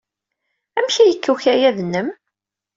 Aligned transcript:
Amek 0.77 0.95
ay 0.97 1.07
yekka 1.09 1.29
ukayad-nwent? 1.33 2.13